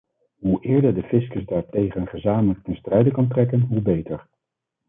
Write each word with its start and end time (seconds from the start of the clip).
Hoe 0.39 0.61
eerder 0.61 0.93
de 0.93 1.03
fiscus 1.03 1.45
daartegen 1.45 2.07
gezamenlijk 2.07 2.63
ten 2.63 2.75
strijde 2.75 3.11
kan 3.11 3.27
trekken 3.27 3.61
hoe 3.61 3.81
beter. 3.81 4.27